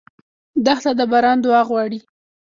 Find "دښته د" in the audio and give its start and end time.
0.65-1.01